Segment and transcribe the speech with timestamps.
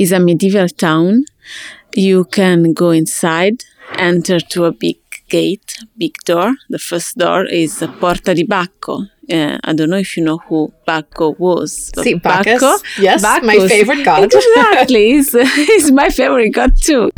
[0.00, 1.24] is a medieval town.
[1.94, 3.64] You can go inside,
[3.98, 4.96] enter to a big
[5.28, 6.54] gate, big door.
[6.70, 9.02] The first door is Porta di Bacco.
[9.30, 11.92] Uh, I don't know if you know who Bacco was.
[12.02, 12.62] See, Bacchus.
[12.62, 13.46] Bacco, yes, Bacchus.
[13.46, 14.24] my favorite god.
[14.32, 15.12] exactly.
[15.12, 17.10] he's, he's my favorite god too.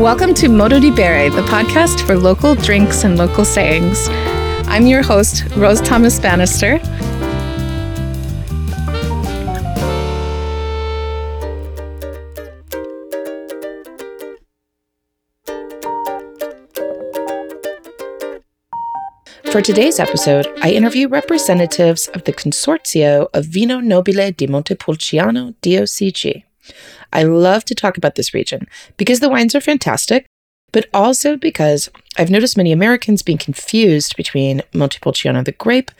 [0.00, 4.08] Welcome to Modo di Bere, the podcast for local drinks and local sayings.
[4.68, 6.78] I'm your host, Rose Thomas Bannister.
[19.50, 26.42] For today's episode, I interview representatives of the Consorzio of Vino Nobile di Montepulciano DOCG.
[27.12, 28.66] I love to talk about this region
[28.98, 30.26] because the wines are fantastic,
[30.72, 31.88] but also because
[32.18, 35.90] I've noticed many Americans being confused between Montepulciano the grape,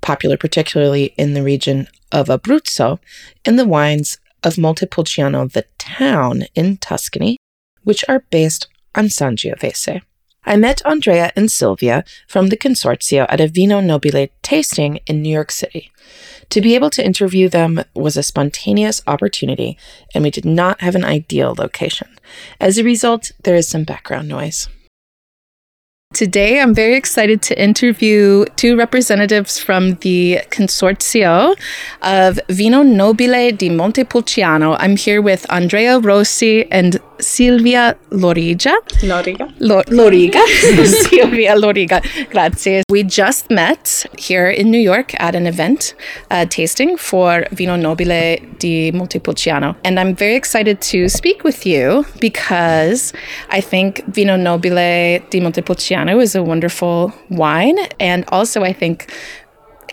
[0.00, 2.98] popular particularly in the region of Abruzzo,
[3.44, 7.36] and the wines of Montepulciano the town in Tuscany,
[7.84, 10.02] which are based on Sangiovese.
[10.44, 15.32] I met Andrea and Silvia from the Consorzio at a Vino Nobile tasting in New
[15.32, 15.92] York City.
[16.50, 19.78] To be able to interview them was a spontaneous opportunity,
[20.14, 22.08] and we did not have an ideal location.
[22.60, 24.68] As a result, there is some background noise.
[26.12, 31.56] Today, I'm very excited to interview two representatives from the Consorzio
[32.02, 34.76] of Vino Nobile di Montepulciano.
[34.78, 38.74] I'm here with Andrea Rossi and Silvia Loriga.
[39.02, 39.48] Loriga.
[39.60, 40.40] Lo- Loriga.
[41.08, 42.02] Silvia Loriga.
[42.30, 42.82] Grazie.
[42.90, 45.94] We just met here in New York at an event
[46.30, 49.76] uh, tasting for Vino Nobile di Montepulciano.
[49.84, 53.12] And I'm very excited to speak with you because
[53.50, 57.78] I think Vino Nobile di Montepulciano is a wonderful wine.
[58.00, 59.12] And also, I think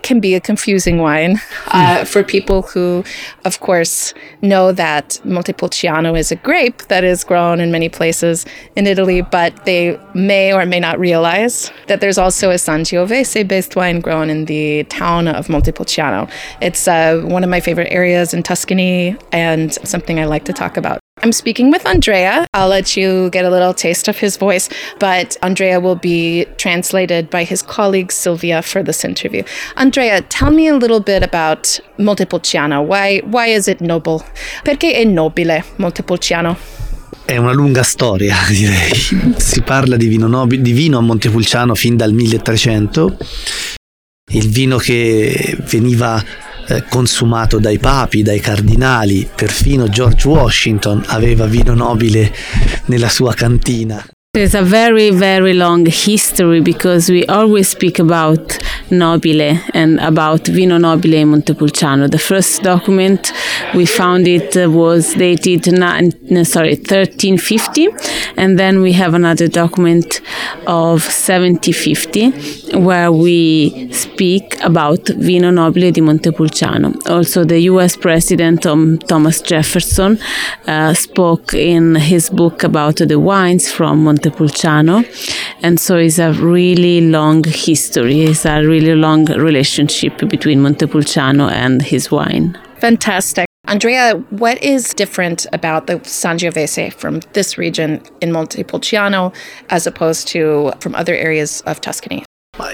[0.03, 3.03] can be a confusing wine uh, for people who,
[3.45, 8.45] of course, know that Montepulciano is a grape that is grown in many places
[8.75, 13.75] in Italy, but they may or may not realize that there's also a Sangiovese based
[13.75, 16.27] wine grown in the town of Montepulciano.
[16.61, 20.77] It's uh, one of my favorite areas in Tuscany and something I like to talk
[20.77, 20.99] about.
[21.21, 22.47] I'm speaking with Andrea.
[22.53, 24.69] I'll let you get a little taste of his voice,
[24.99, 29.43] but Andrea will be translated by his colleague Silvia for this interview.
[29.75, 32.81] Andrea, tell me a little bit about Montepulciano.
[32.81, 34.23] Why, why is it noble?
[34.63, 36.57] Perché è nobile Montepulciano?
[37.25, 39.35] È una lunga storia, direi.
[39.37, 43.17] Si parla di vino, nobile, di vino a Montepulciano fin dal 1300.
[44.31, 46.23] Il vino che veniva
[46.69, 52.31] eh, consumato dai papi, dai cardinali, perfino George Washington aveva vino nobile
[52.85, 54.05] nella sua cantina.
[54.31, 58.59] There's a very, very long history because we always speak about
[58.91, 62.07] Nobile and about Vino Nobile in Montepulciano.
[62.07, 63.33] The first document
[63.73, 66.11] we found it was dated nine,
[66.45, 67.87] sorry 1350,
[68.37, 70.21] and then we have another document
[70.67, 76.93] of 1750 where we speak about Vino Nobile di Montepulciano.
[77.07, 77.97] Also, the U.S.
[77.97, 80.19] President um, Thomas Jefferson
[80.67, 85.03] uh, spoke in his book about the wines from Montepulciano.
[85.61, 91.81] And so it's a really long history, it's a really long relationship between Montepulciano and
[91.81, 92.57] his wine.
[92.77, 93.48] Fantastic.
[93.69, 99.31] Andrea, what is different about the Sangiovese from this region in Montepulciano
[99.69, 102.23] as opposed to from other areas of Tuscany?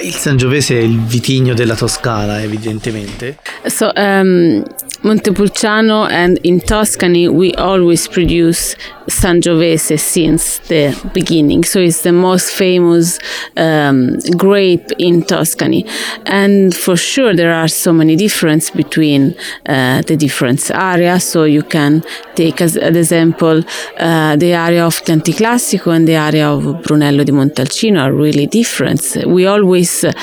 [0.01, 3.37] Il Sangiovese è il vitigno della Toscana, evidentemente.
[3.67, 4.63] So, um,
[5.01, 11.63] Montepulciano and in Tuscany, we always produce Sangiovese since the beginning.
[11.63, 13.19] So it's the most famous
[13.55, 15.85] um, grape in Tuscany.
[16.25, 19.35] And for sure, there are so many differences between
[19.67, 21.23] uh, the different areas.
[21.23, 22.03] So you can
[22.35, 23.63] take as an example
[23.99, 28.47] uh, the area of Chianti Classico and the area of Brunello di Montalcino are really
[28.47, 29.01] different.
[29.25, 30.13] We always, uh,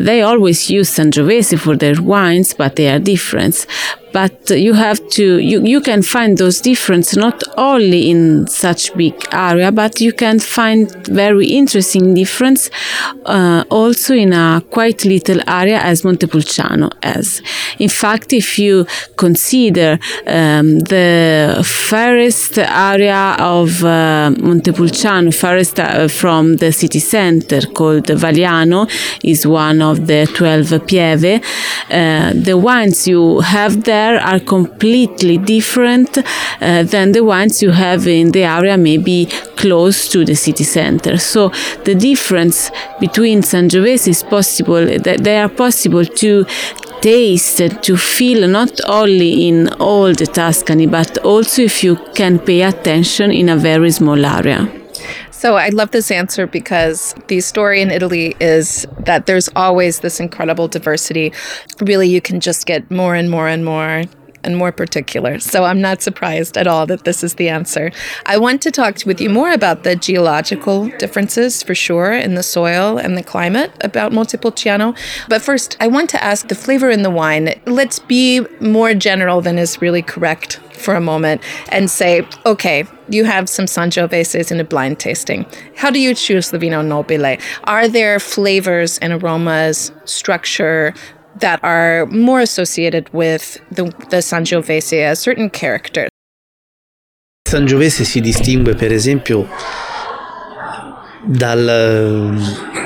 [0.00, 3.66] they always use Sangiovese for their wines, but they are different
[4.12, 9.14] but you have to you, you can find those differences not only in such big
[9.32, 12.70] area but you can find very interesting difference
[13.26, 17.42] uh, also in a quite little area as Montepulciano as.
[17.78, 18.86] in fact if you
[19.16, 28.06] consider um, the forest area of uh, Montepulciano forest uh, from the city center called
[28.06, 28.88] Valiano,
[29.22, 31.40] is one of the 12 pieve
[31.90, 38.06] uh, the wines you have there are completely different uh, than the ones you have
[38.08, 39.26] in the area may be
[39.56, 41.18] close to the city center.
[41.18, 41.50] So
[41.84, 42.70] the difference
[43.00, 46.46] between Sangiovese is possible that they are possible to
[47.00, 52.62] taste to feel not only in all the Tuscany but also if you can pay
[52.62, 54.68] attention in a very small area.
[55.30, 60.18] So I love this answer because the story in Italy is that there's always this
[60.18, 61.32] incredible diversity.
[61.80, 64.02] Really, you can just get more and more and more
[64.48, 65.38] and more particular.
[65.38, 67.92] So I'm not surprised at all that this is the answer.
[68.24, 72.42] I want to talk with you more about the geological differences for sure in the
[72.42, 74.94] soil and the climate about Montepulciano.
[75.28, 77.60] But first, I want to ask the flavor in the wine.
[77.66, 83.24] Let's be more general than is really correct for a moment and say, okay, you
[83.24, 85.44] have some Sangioveses in a blind tasting.
[85.76, 87.36] How do you choose the Vino Nobile?
[87.64, 90.94] Are there flavors and aromas, structure,
[91.40, 96.08] that are more associated with the, the Sangiovese, a certain character.
[97.48, 99.48] Sangiovese si distingue per esempio
[101.24, 102.36] dal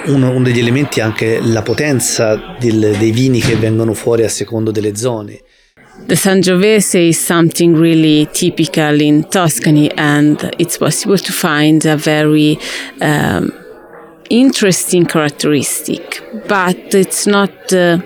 [0.07, 4.29] uno, uno, degli elementi è anche la potenza del, dei vini che vengono fuori a
[4.29, 5.41] secondo delle zone.
[6.07, 12.59] The Sangiovese is something really typical in Tuscany, and it's possible to find a very
[13.01, 13.53] um,
[14.29, 17.51] interesting characteristic, but it's not.
[17.73, 18.01] Uh,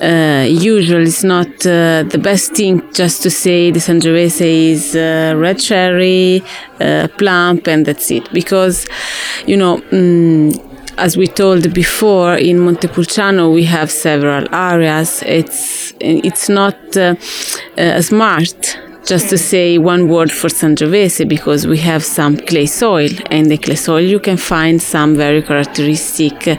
[0.00, 5.58] uh, it's not uh, the best thing just to say the Sangiovese is uh, red
[5.58, 6.42] cherry,
[6.80, 8.32] uh, plump, and that's it.
[8.32, 8.86] Because,
[9.46, 10.54] you know, mm,
[10.98, 15.22] as we told before, in Montepulciano we have several areas.
[15.26, 17.14] It's it's not uh,
[17.76, 23.08] uh, smart just to say one word for Sangiovese because we have some clay soil
[23.30, 26.58] and the clay soil you can find some very characteristic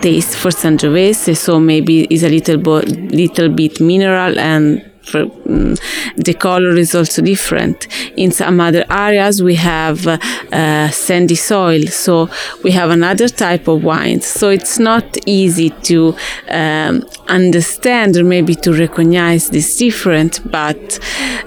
[0.00, 5.76] taste for Sangiovese, so maybe it's a little, bo- little bit mineral and for, um,
[6.16, 7.86] the color is also different.
[8.16, 10.18] In some other areas, we have uh,
[10.52, 12.28] uh, sandy soil, so
[12.64, 14.20] we have another type of wine.
[14.20, 16.16] So it's not easy to
[16.48, 20.98] um, understand or maybe to recognize this difference, but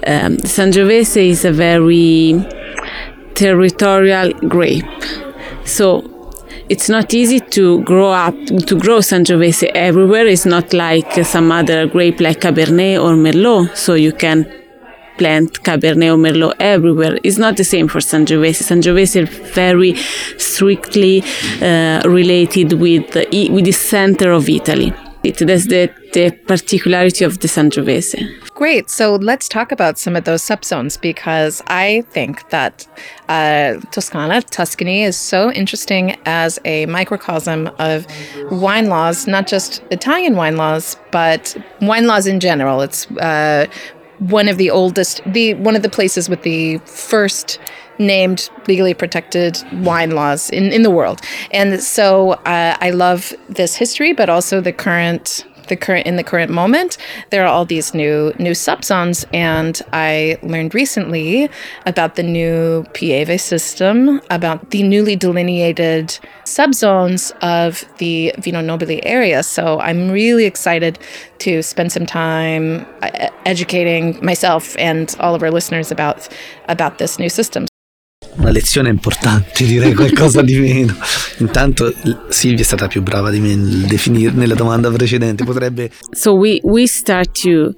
[0.06, 2.42] um, Sangiovese is a very
[3.34, 4.84] territorial grape.
[5.64, 6.19] So
[6.70, 8.36] it's not easy to grow up
[8.68, 10.26] to grow Sangiovese everywhere.
[10.26, 14.46] It's not like some other grape like Cabernet or Merlot, so you can
[15.18, 17.18] plant Cabernet or Merlot everywhere.
[17.24, 18.62] It's not the same for Sangiovese.
[18.62, 19.96] Sangiovese is very
[20.38, 21.24] strictly
[21.60, 24.94] uh, related with the, with the center of Italy.
[25.24, 28.49] It, that's the, the particularity of the Sangiovese.
[28.60, 28.90] Great.
[28.90, 32.86] So let's talk about some of those subzones because I think that
[33.30, 38.06] uh, Toscana, Tuscany, is so interesting as a microcosm of
[38.50, 42.82] wine laws, not just Italian wine laws, but wine laws in general.
[42.82, 43.66] It's uh,
[44.18, 47.58] one of the oldest, the one of the places with the first
[47.98, 51.20] named legally protected wine laws in, in the world.
[51.50, 56.22] And so uh, I love this history, but also the current the current in the
[56.22, 56.98] current moment
[57.30, 61.48] there are all these new new subzones and i learned recently
[61.86, 69.42] about the new pieve system about the newly delineated subzones of the vino nobile area
[69.42, 70.98] so i'm really excited
[71.38, 76.28] to spend some time uh, educating myself and all of our listeners about
[76.68, 77.66] about this new system
[78.36, 80.96] una lezione importante, direi qualcosa di meno.
[81.40, 81.92] Intanto
[82.28, 86.60] Silvia è stata più brava di me nel definire nella domanda precedente, potrebbe So we
[86.62, 87.74] we start to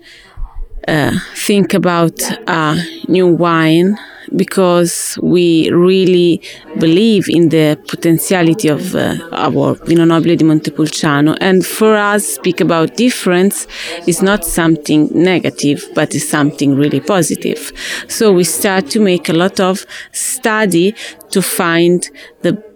[0.88, 2.74] uh, think about a
[3.06, 3.96] new wine
[4.34, 6.40] because we really
[6.78, 11.34] believe in the potentiality of uh, our Vino Nobile di Montepulciano.
[11.38, 13.66] And for us, speak about difference
[14.06, 17.72] is not something negative, but is something really positive.
[18.08, 20.94] So we start to make a lot of study
[21.30, 22.08] to find
[22.42, 22.71] the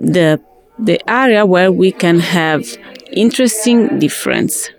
[0.00, 0.40] the
[0.78, 2.64] the area where we can have
[3.12, 4.70] interesting difference.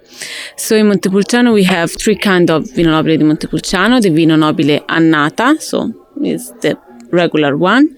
[0.55, 4.79] So in Montepulciano we have three kind of Vino Nobile di Montepulciano, the Vino Nobile
[4.89, 6.77] Annata, so it's the
[7.11, 7.95] regular one.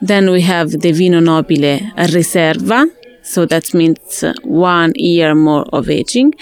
[0.00, 2.86] Then we have the Vino Nobile Riserva,
[3.22, 6.34] so that means one year more of aging.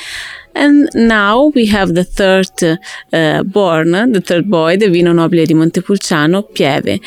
[0.55, 2.81] And now we have the third
[3.13, 7.01] uh, born, the third boy, the Vino Nobile di Montepulciano, Pieve.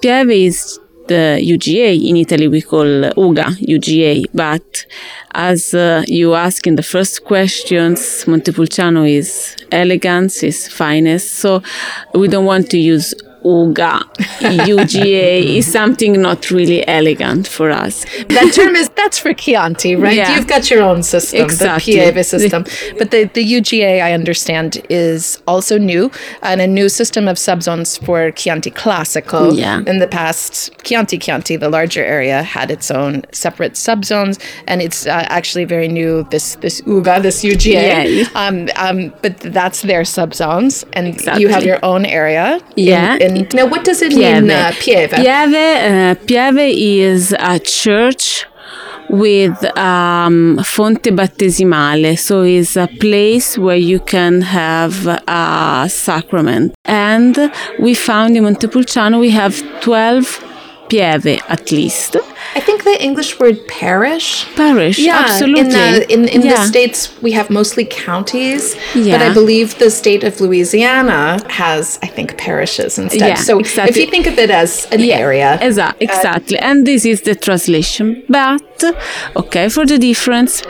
[0.00, 2.08] Pieve is the UGA.
[2.08, 4.26] In Italy, we call UGA, UGA.
[4.34, 4.86] But
[5.34, 11.34] as uh, you ask in the first questions, Montepulciano is elegance, is finest.
[11.34, 11.62] So
[12.14, 13.14] we don't want to use
[13.44, 14.00] Uga,
[14.40, 18.04] UGA is something not really elegant for us.
[18.28, 20.16] That term is that's for Chianti, right?
[20.16, 20.36] Yeah.
[20.36, 21.94] You've got your own system, Exactly.
[21.98, 22.64] the Pieve system.
[22.98, 26.10] but the, the UGA, I understand, is also new
[26.42, 29.56] and a new system of subzones for Chianti Classico.
[29.56, 29.82] Yeah.
[29.86, 35.06] In the past, Chianti Chianti, the larger area, had its own separate subzones, and it's
[35.06, 36.24] uh, actually very new.
[36.30, 38.28] This this UGA, this UGA, Yeah.
[38.34, 42.60] um, um, but that's their subzones, and you have your own area.
[42.76, 43.16] in- Yeah.
[43.54, 44.42] Now, what does it Pieve.
[44.42, 45.10] mean, uh, Pieve?
[45.10, 48.46] Pieve, uh, Pieve is a church
[49.08, 56.74] with um, fonte battesimale, so it's a place where you can have a sacrament.
[56.84, 57.36] And
[57.78, 60.47] we found in Montepulciano we have 12
[60.88, 62.16] Pieve at least.
[62.54, 64.46] I think the English word parish.
[64.56, 65.60] Parish, yeah, absolutely.
[65.62, 70.24] In the in, in the states, we have mostly counties, but I believe the state
[70.24, 73.28] of Louisiana has, I think, parishes instead.
[73.28, 76.58] Yeah, so if you think of it as an area, Exa- uh, exactly.
[76.58, 78.24] and this is the translation.
[78.28, 78.84] But,
[79.36, 80.62] okay, for the difference,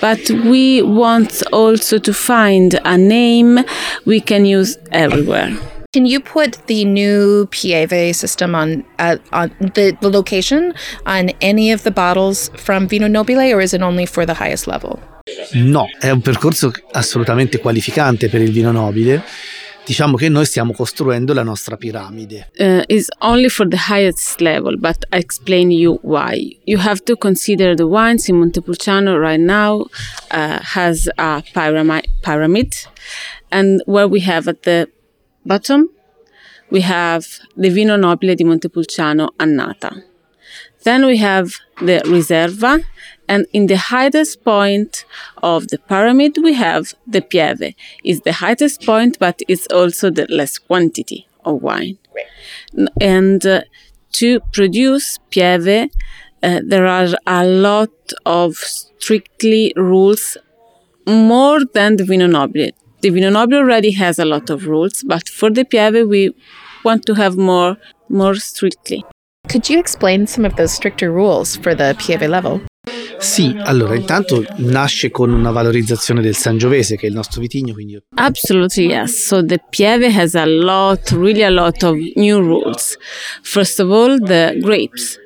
[0.00, 3.60] but we want also to find a name
[4.04, 5.56] we can use everywhere.
[5.94, 10.74] Can you put the new Pieve system on uh, on the, the location
[11.06, 14.66] on any of the bottles from Vino Nobile, or is it only for the highest
[14.66, 14.98] level?
[15.54, 19.22] No, è un percorso assolutamente qualificante per il vino nobile.
[19.86, 22.50] Diciamo che noi stiamo costruendo la nostra piramide.
[22.58, 26.58] Uh, is only for the highest level, but I explain you why.
[26.64, 29.86] You have to consider the wines in Montepulciano right now
[30.30, 32.72] uh, has a pyramid, pyramid,
[33.50, 34.88] and where we have at the
[35.44, 35.90] bottom
[36.70, 40.02] we have the Vino Nobile di Montepulciano Annata.
[40.82, 42.82] Then we have the Riserva,
[43.28, 45.04] and in the highest point
[45.42, 47.74] of the pyramid we have the Pieve.
[48.02, 51.98] It's the highest point, but it's also the less quantity of wine.
[52.76, 53.62] N- And uh,
[54.12, 55.90] to produce Pieve,
[56.42, 57.92] uh, there are a lot
[58.26, 60.36] of strictly rules
[61.06, 62.72] more than the Vino Nobile.
[63.04, 66.34] The Vino Nobile already has a lot of rules, but for the Pieve we
[66.84, 67.76] want to have more
[68.08, 69.04] more strictly.
[69.46, 72.62] Could you explain some of those stricter rules for the Pieve level?
[73.18, 78.02] Sì, allora intanto nasce con una valorizzazione del Sangiovese, che è il nostro vitigno, quindi
[78.14, 79.26] Absolutely, yes.
[79.26, 82.96] So the Pieve has a lot, really a lot of new rules.
[83.42, 85.18] First of all, the grapes.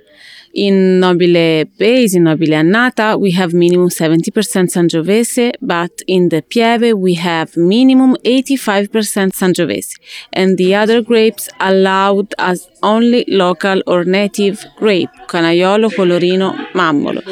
[0.67, 4.33] In Nobile Base, in Nobile Annata, we have minimum 70%
[4.75, 9.95] Sangiovese, but in the Pieve, we have minimum 85% Sangiovese.
[10.33, 17.23] And the other grapes allowed as only local or native grape, Canaiolo, Colorino, Mammolo.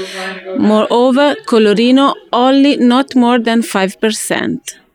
[0.61, 4.86] Moreover, Colorino only not more than 5%.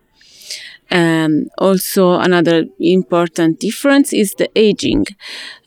[0.92, 5.06] Um, also, another important difference is the aging.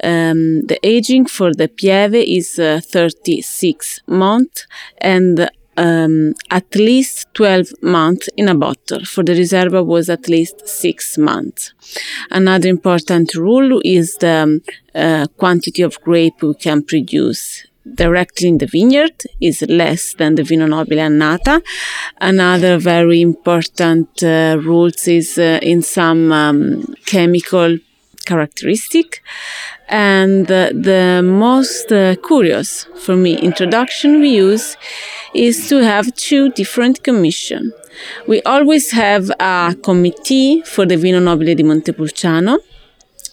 [0.02, 4.66] Um, the aging for the Pieve is uh, 36 months
[4.98, 9.04] and um, at least 12 months in a bottle.
[9.04, 11.72] For the Riserva was at least 6 months.
[12.30, 14.60] Another important rule is the um,
[14.94, 20.42] uh, quantity of grape we can produce directly in the vineyard is less than the
[20.42, 21.62] Vino Nobile Annata.
[22.20, 27.78] Another very important uh, rules is uh, in some um, chemical
[28.24, 29.22] characteristic.
[29.88, 34.76] And uh, the most uh, curious for me introduction we use
[35.34, 37.72] is to have two different commission.
[38.26, 42.58] We always have a committee for the Vino Nobile di Montepulciano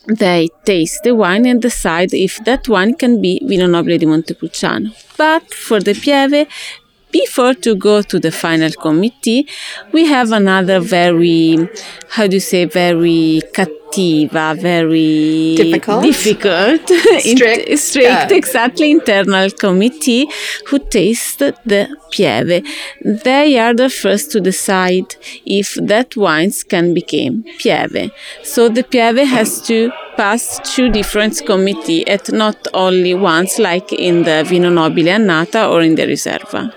[0.08, 4.92] they taste the wine and decide if that wine can be Vino Nobile di Montepulciano.
[5.18, 6.48] But for the Pieve,
[7.12, 9.48] before to go to the final committee,
[9.92, 11.58] we have another very,
[12.10, 16.04] how do you say, very cattiva, very Difficult?
[16.04, 16.88] difficult,
[17.20, 18.28] Strict, int- strict, yeah.
[18.32, 20.28] exactly internal committee
[20.68, 22.64] who taste the Pieve.
[23.04, 25.16] They are the first to decide
[25.46, 28.12] if that wines can become Pieve.
[28.44, 34.24] So the Pieve has to pass two different committee at not only once like in
[34.24, 36.74] the Vino Nobile Annata or in the Riserva.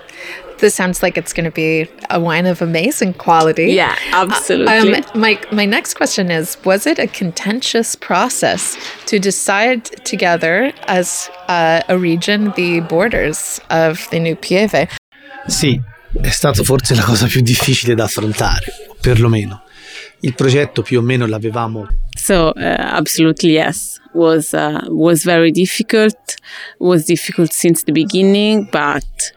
[0.59, 3.73] This sounds like it's going to be a wine of amazing quality.
[3.73, 4.95] Yeah, absolutely.
[4.95, 11.29] Um, my my next question is: Was it a contentious process to decide together as
[11.47, 14.87] uh, a region the borders of the new Pieve?
[15.47, 15.79] Sì,
[16.21, 19.64] è stata forse la cosa più difficile da affrontare, o perlomeno.
[20.25, 26.17] Il progetto più o meno l'avevamo So uh, absolutely yes, was uh, was very difficult.
[26.79, 29.33] Was difficult since the beginning, but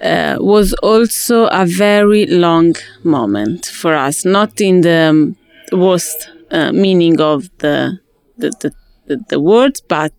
[0.00, 4.24] uh, was also a very long moment for us.
[4.24, 5.36] Not in the um,
[5.72, 7.98] worst uh, meaning of the
[8.38, 8.72] the, the
[9.06, 10.14] the, the words, but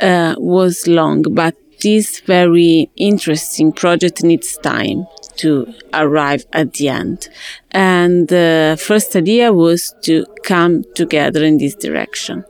[0.00, 1.22] uh, was long.
[1.22, 5.06] But this very interesting project needs time
[5.40, 7.28] to arrive at the end.
[7.72, 12.44] And the first idea was to come together in this direction.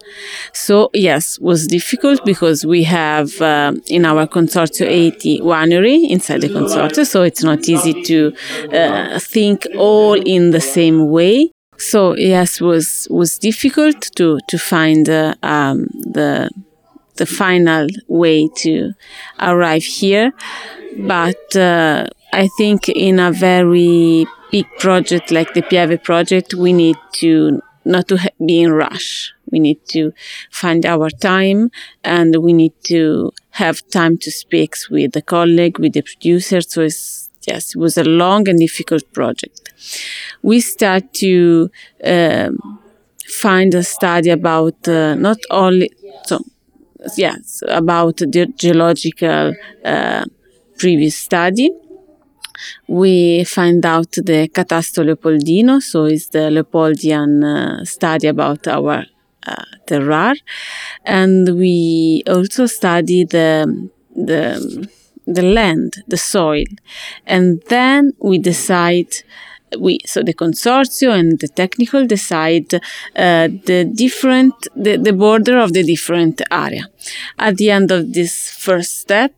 [0.52, 6.49] So yes, was difficult because we have uh, in our consortium 80 winery inside the
[6.49, 8.32] consortium, so it's not easy to
[8.73, 11.52] uh, think all in the same way.
[11.76, 15.87] So yes, was was difficult to to find uh, um,
[16.18, 16.50] the
[17.16, 18.92] the final way to
[19.38, 20.32] arrive here,
[20.99, 26.96] but uh, I think in a very big project like the Pieve project, we need
[27.14, 29.32] to not to be in rush.
[29.50, 30.12] We need to
[30.50, 31.70] find our time
[32.04, 36.60] and we need to have time to speak with the colleague, with the producer.
[36.60, 39.72] So it's, yes, it was a long and difficult project.
[40.42, 41.70] We start to
[42.04, 42.80] um,
[43.26, 45.90] find a study about uh, not only,
[46.26, 46.44] so
[47.16, 50.26] yes, about the geological uh,
[50.78, 51.70] previous study
[52.87, 59.05] we find out the Catasto Leopoldino, so it's the Leopoldian uh, study about our
[59.47, 60.35] uh, terroir,
[61.05, 64.88] and we also study the the
[65.26, 66.64] the land, the soil,
[67.26, 69.12] and then we decide
[69.78, 75.72] we so the consortium and the technical decide uh, the different the, the border of
[75.72, 76.84] the different area
[77.38, 79.32] at the end of this first step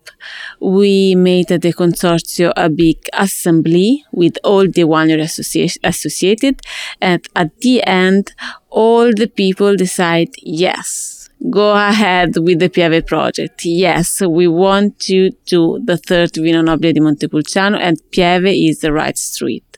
[0.60, 6.60] we made the consortium a big assembly with all the winery associ- associated
[7.00, 8.32] and at the end
[8.70, 13.64] all the people decide yes go ahead with the Pieve project.
[13.64, 18.92] Yes, we want to do the third Vino Nobile di Montepulciano and Pieve is the
[18.92, 19.71] right street.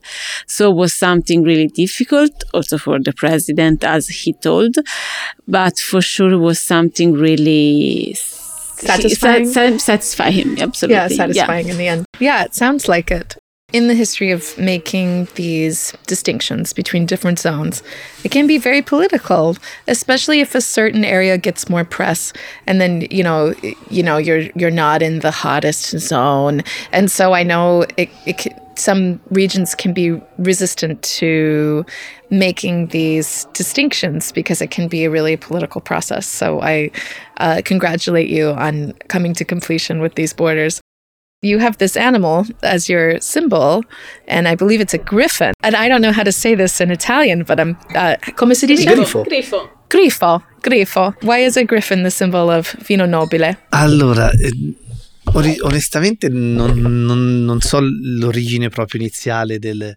[0.47, 4.77] So it was something really difficult also for the president as he told,
[5.47, 9.47] but for sure it was something really satisfying.
[9.47, 10.97] Sa- satisfy him, absolutely.
[10.97, 11.73] Yeah, satisfying yeah.
[11.73, 12.07] in the end.
[12.21, 13.37] Yeah, it sounds like it.
[13.73, 17.83] In the history of making these distinctions between different zones,
[18.23, 19.57] it can be very political,
[19.89, 22.33] especially if a certain area gets more press,
[22.69, 23.53] and then you know,
[23.91, 28.47] you know, you're you're not in the hottest zone, and so I know it, it
[28.77, 31.85] some regions can be resistant to
[32.31, 36.27] making these distinctions because it can be a really political process.
[36.27, 36.91] So I
[37.39, 40.81] uh, congratulate you on coming to completion with these borders.
[41.43, 43.85] You have this animal as your symbol,
[44.27, 45.53] and I believe it's a griffin.
[45.63, 47.77] And I don't know how to say this in Italian, but I'm.
[47.95, 48.87] Uh, come si dice?
[48.87, 49.27] Grifo.
[49.27, 49.69] Grifo.
[49.91, 50.43] Grifo.
[50.63, 51.15] Grifo.
[51.23, 53.55] Why is a griffin the symbol of vino nobile?
[53.73, 54.33] Allora,
[55.43, 59.97] eh, onestamente non, non, non, so l'origine proprio iniziale del...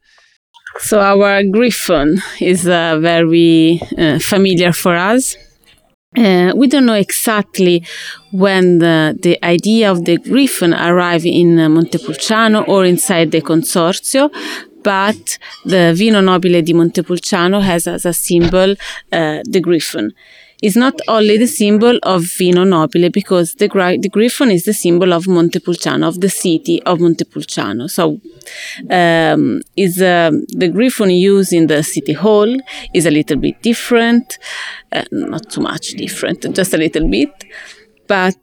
[0.80, 5.36] So our griffon is uh, very uh, familiar for us.
[6.16, 7.84] Uh, we don't know exactly
[8.32, 14.30] when the, the, idea of the griffon arrived in uh, Montepulciano or inside the consorzio,
[14.84, 18.72] but the Vino Nobile di Montepulciano has as a symbol
[19.12, 20.14] uh, the griffon
[20.62, 23.68] is not only the symbol of Vino Nobile because the,
[24.02, 27.88] the griffon is the symbol of Montepulciano, of the city of Montepulciano.
[27.88, 28.20] So
[28.90, 32.56] um, is uh, the griffon used in the city hall
[32.94, 34.40] is a little bit different,
[34.92, 37.32] uh, not too much different, just a little bit.
[38.08, 38.38] But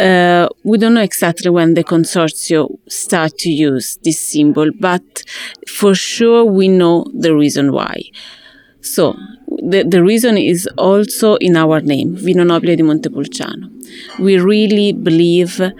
[0.00, 5.22] uh, we don't know exactly when the consortium start to use this symbol, but
[5.68, 8.02] for sure we know the reason why.
[8.84, 9.16] So
[9.48, 13.70] the, the reason is also in our name, Vino Nobile di Montepulciano.
[14.18, 15.70] We really believe uh,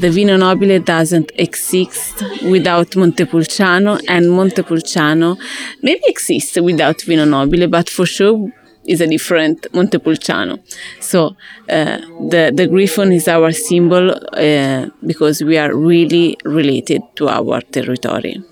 [0.00, 5.36] the Vino Nobile doesn't exist without Montepulciano, and Montepulciano
[5.82, 8.52] maybe exists without Vino Nobile, but for sure
[8.86, 10.58] is a different Montepulciano.
[11.00, 11.36] So
[11.70, 11.98] uh,
[12.30, 18.42] the the griffon is our symbol uh, because we are really related to our territory.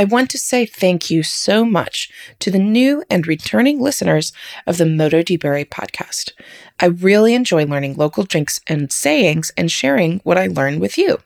[0.00, 2.08] I want to say thank you so much
[2.38, 4.32] to the new and returning listeners
[4.64, 6.30] of the Modo di Bere podcast.
[6.78, 11.18] I really enjoy learning local drinks and sayings and sharing what I learn with you.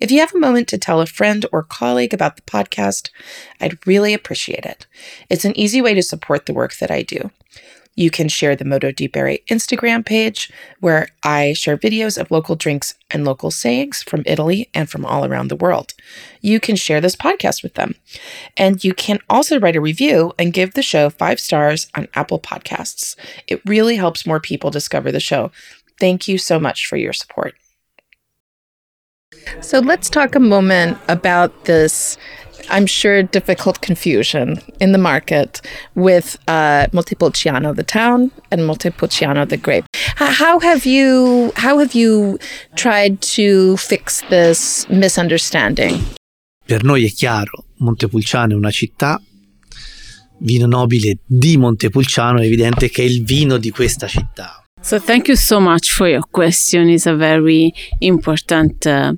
[0.00, 3.10] If you have a moment to tell a friend or colleague about the podcast,
[3.60, 4.86] I'd really appreciate it.
[5.28, 7.30] It's an easy way to support the work that I do.
[7.98, 12.54] You can share the Modo di Bere Instagram page, where I share videos of local
[12.54, 15.94] drinks and local sayings from Italy and from all around the world.
[16.40, 17.96] You can share this podcast with them.
[18.56, 22.38] And you can also write a review and give the show five stars on Apple
[22.38, 23.16] Podcasts.
[23.48, 25.50] It really helps more people discover the show.
[25.98, 27.56] Thank you so much for your support.
[29.60, 32.16] So let's talk a moment about this
[32.70, 35.60] I'm sure, difficult confusion in the market
[35.94, 39.84] with uh, Montepulciano, the town, and Montepulciano, the grape.
[40.16, 42.38] How have you how have you
[42.76, 46.00] tried to fix this misunderstanding?
[46.66, 49.20] Per noi è chiaro, Montepulciano è una città,
[50.40, 54.62] vino nobile di Montepulciano, è evidente che è il vino di questa città.
[54.80, 56.88] So thank you so much for your question.
[56.88, 59.14] It's a very important uh,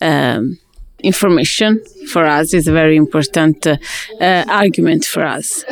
[0.00, 0.58] um,
[1.04, 3.76] information for us is a very important uh,
[4.20, 5.64] uh, argument for us.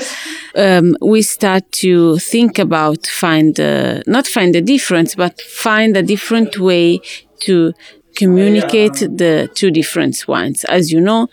[0.55, 6.03] Um, we start to think about find uh, not find a difference, but find a
[6.03, 7.01] different way
[7.41, 7.73] to
[8.15, 10.65] communicate the two different wines.
[10.65, 11.29] As you know,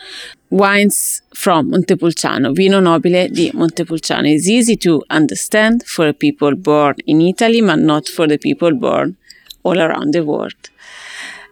[0.50, 7.22] wines from Montepulciano, Vino Nobile di Montepulciano is easy to understand for people born in
[7.22, 9.18] Italy, but not for the people born
[9.64, 10.70] all around the world.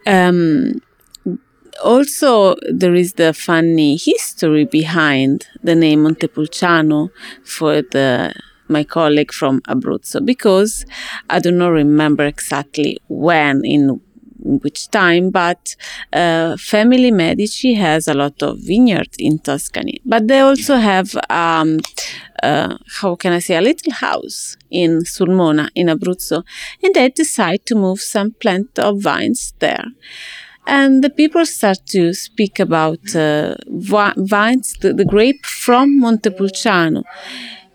[0.05, 0.81] Um,
[1.83, 7.09] also there is the funny history behind the name Montepulciano
[7.43, 8.33] for the
[8.69, 10.85] my colleague from Abruzzo because
[11.29, 14.01] I do not remember exactly when in
[14.39, 15.75] which time, but
[16.13, 21.79] uh, family Medici has a lot of vineyards in Tuscany, but they also have um,
[22.43, 26.43] uh, how can I say a little house in Sulmona in Abruzzo,
[26.83, 29.85] and they decide to move some plant of vines there
[30.67, 37.03] and the people start to speak about uh, vines, the, the, grape from Montepulciano,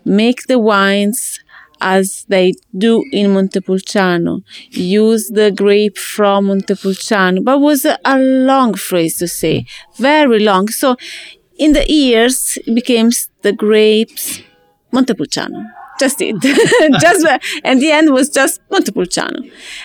[0.05, 1.39] make the wines
[1.81, 8.75] as they do in Montepulciano, use the grape from Montepulciano, but was a, a long
[8.75, 9.65] phrase to say,
[9.97, 10.67] very long.
[10.69, 10.95] So
[11.57, 13.09] in the ears, it became
[13.41, 14.41] the grapes
[14.91, 15.65] Montepulciano.
[15.99, 16.35] Just it.
[17.01, 17.25] just
[17.63, 19.41] and the end was just Montepulciano.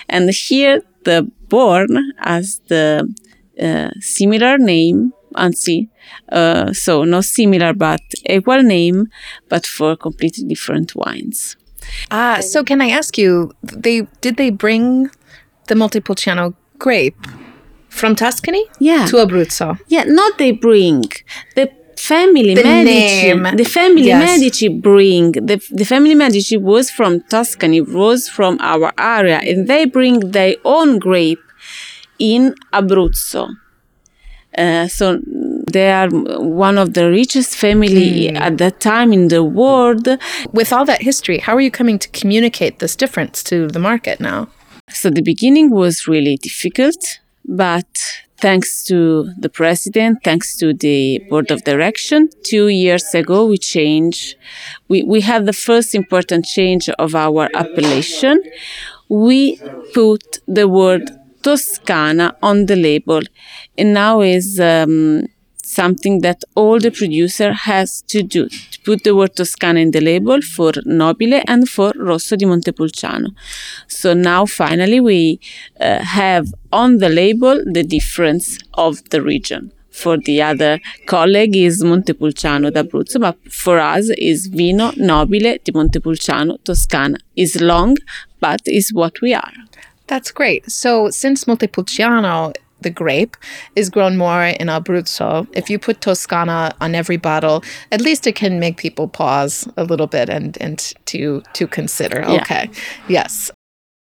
[0.07, 3.13] And here the born as the
[3.61, 5.89] uh, similar name, anzi,
[6.31, 9.07] uh, so not similar but equal name,
[9.49, 11.55] but for completely different wines.
[12.11, 15.09] Ah, so can I ask you, they did they bring
[15.67, 17.25] the Montepulciano grape
[17.89, 18.65] from Tuscany?
[18.79, 19.05] Yeah.
[19.07, 19.79] To Abruzzo?
[19.87, 21.03] Yeah, not they bring.
[21.55, 23.55] The family the Medici, name.
[23.55, 24.39] the family yes.
[24.39, 29.85] Medici bring the, the family Medici was from Tuscany, was from our area, and they
[29.85, 31.43] bring their own grape
[32.17, 33.49] in Abruzzo.
[34.57, 35.19] Uh, so
[35.71, 38.35] they are one of the richest family mm.
[38.39, 40.07] at that time in the world.
[40.51, 44.19] With all that history, how are you coming to communicate this difference to the market
[44.19, 44.49] now?
[44.89, 51.51] So the beginning was really difficult, but thanks to the president, thanks to the board
[51.51, 54.35] of direction, two years ago we changed.
[54.87, 58.41] We we had the first important change of our appellation.
[59.09, 59.59] We
[59.93, 61.09] put the word
[61.43, 63.21] Toscana on the label,
[63.77, 65.27] and now is um,
[65.69, 70.01] something that all the producer has to do to put the word Toscana in the
[70.01, 73.29] label for Nobile and for Rosso di Montepulciano.
[73.87, 75.39] So now finally we
[75.79, 79.71] uh, have on the label the difference of the region.
[79.91, 86.57] For the other colleague is Montepulciano d'Abruzzo, but for us is Vino Nobile di Montepulciano
[86.63, 87.17] Toscana.
[87.35, 87.97] Is long,
[88.39, 89.53] but is what we are.
[90.07, 90.71] That's great.
[90.71, 93.35] So since Montepulciano the grape
[93.75, 95.47] is grown more in Abruzzo.
[95.53, 99.83] If you put Toscana on every bottle, at least it can make people pause a
[99.83, 102.21] little bit and and to to consider.
[102.21, 102.41] Yeah.
[102.41, 102.69] Okay,
[103.07, 103.51] yes.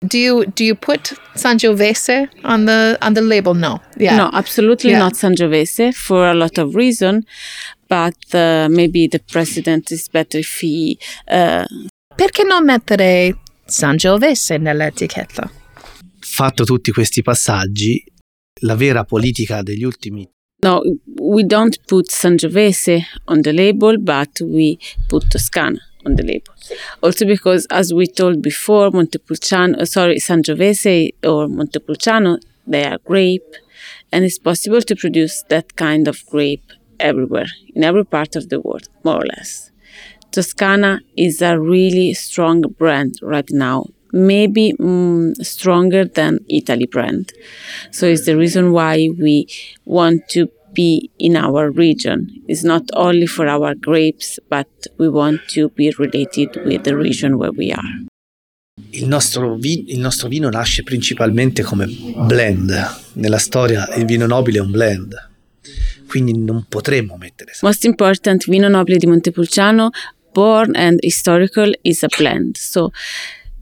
[0.07, 3.55] Do you do you put Sangiovese on the on the label?
[3.55, 3.81] No.
[3.97, 4.17] Yeah.
[4.17, 4.99] No, absolutely yeah.
[4.99, 7.25] not Sangiovese for a lot of reason.
[7.89, 10.99] But uh, maybe the president is better if he.
[11.29, 11.67] Uh...
[12.17, 15.51] Perché non mettere Sangiovese nell'etichetta?
[16.19, 18.03] Fatto tutti questi passaggi,
[18.62, 20.29] la vera politica degli ultimi
[20.64, 20.81] No,
[21.20, 26.55] we don't put Sangiovese on the label, but we put Toscana on the label.
[27.01, 33.57] Also because, as we told before, Montepulciano, uh, sorry, Sangiovese or Montepulciano, they are grape,
[34.12, 36.70] and it's possible to produce that kind of grape
[37.01, 39.72] everywhere, in every part of the world, more or less.
[40.31, 47.33] Toscana is a really strong brand right now maybe mm, stronger than Italy brand.
[47.90, 49.46] So it's the reason why we
[49.85, 52.42] want to be in our region.
[52.46, 57.37] It's not only for our grapes, but we want to be related with the region
[57.38, 58.05] where we are.
[58.90, 61.87] Il nostro, vi- il nostro, vino nasce principalmente come
[62.27, 62.72] blend.
[63.14, 65.14] Nella storia il vino nobile è un blend,
[66.09, 67.53] quindi non potremmo mettere.
[67.61, 69.90] Most important, vino nobile di Montepulciano,
[70.33, 72.57] born and historical, is a blend.
[72.57, 72.90] So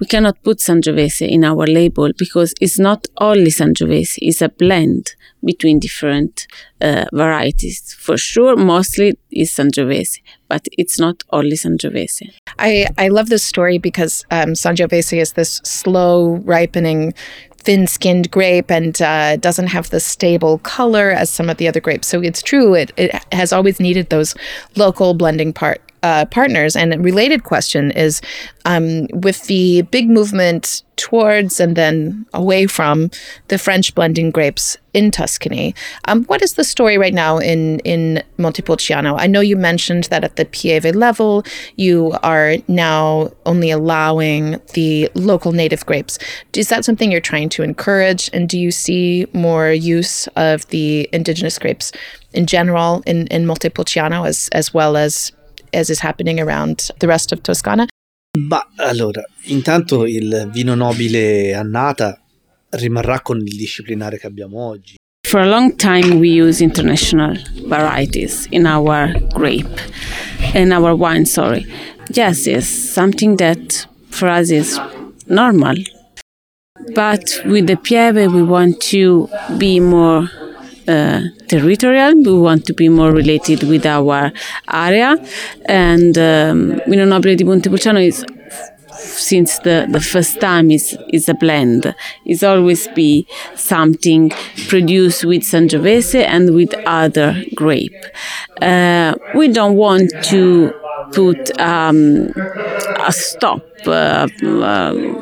[0.00, 5.14] we cannot put Sangiovese in our label because it's not only Sangiovese, it's a blend
[5.44, 6.46] between different
[6.80, 7.94] uh, varieties.
[7.98, 12.32] For sure, mostly is Sangiovese, but it's not only Sangiovese.
[12.58, 17.12] I, I love this story because um, Sangiovese is this slow ripening
[17.58, 21.80] thin skinned grape and uh, doesn't have the stable color as some of the other
[21.80, 22.08] grapes.
[22.08, 24.34] So it's true, it, it has always needed those
[24.76, 26.76] local blending part uh, partners.
[26.76, 28.20] And a related question is
[28.64, 33.10] um, with the big movement towards and then away from
[33.48, 35.74] the French blending grapes in Tuscany,
[36.06, 39.16] um, what is the story right now in, in Montepulciano?
[39.16, 41.44] I know you mentioned that at the Pieve level,
[41.76, 46.18] you are now only allowing the local native grapes.
[46.54, 48.28] Is that something you're trying to encourage?
[48.32, 51.92] And do you see more use of the indigenous grapes
[52.32, 55.32] in general in, in Montepulciano as, as well as
[55.72, 57.86] as is happening around the rest of Toscana?
[58.38, 62.20] Ma allora, intanto il vino nobile annata
[62.70, 64.94] rimarrà con il disciplinare che abbiamo oggi.
[65.26, 69.80] For a long time we use international varieties in our grape,
[70.54, 71.66] in our wine, sorry.
[72.12, 74.80] Yes, it's something that for us is
[75.26, 75.76] normal.
[76.94, 79.28] But with the Pieve we want to
[79.58, 80.28] be more
[80.88, 82.14] uh, territorial.
[82.14, 84.32] We want to be more related with our
[84.72, 85.16] area.
[85.66, 88.24] And um, Vino Nobile di Montepulciano is
[89.00, 91.94] since the, the first time is is a blend.
[92.24, 94.30] It's always be something
[94.68, 98.04] produced with Sangiovese and with other grape.
[98.60, 100.72] Uh, we don't want to
[101.12, 102.30] put um,
[102.98, 104.28] a stop uh,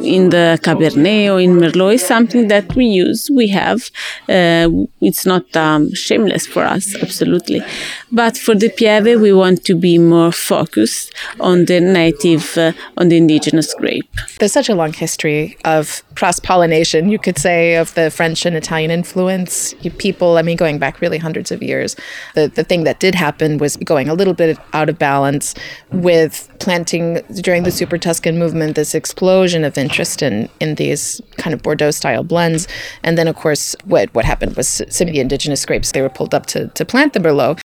[0.03, 3.91] in the Cabernet or in Merlot is something that we use, we have.
[4.29, 4.69] Uh,
[5.01, 7.63] it's not um, shameless for us, absolutely.
[8.11, 13.09] But for the Pieve, we want to be more focused on the native, uh, on
[13.09, 14.09] the indigenous grape.
[14.39, 18.57] There's such a long history of cross pollination, you could say, of the French and
[18.57, 19.75] Italian influence.
[19.83, 21.95] You people, I mean, going back really hundreds of years,
[22.35, 25.55] the, the thing that did happen was going a little bit out of balance
[25.93, 31.21] with planting during the Super Tuscan movement movement, this explosion of interest in in these
[31.37, 32.67] kind of Bordeaux style blends.
[33.03, 36.17] And then, of course, what what happened was some of the indigenous grapes they were
[36.19, 37.61] pulled up to to plant the Merlot.